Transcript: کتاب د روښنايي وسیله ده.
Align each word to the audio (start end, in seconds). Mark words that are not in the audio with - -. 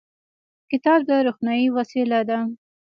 کتاب 0.71 0.99
د 1.09 1.11
روښنايي 1.25 1.67
وسیله 1.77 2.19
ده. 2.29 2.39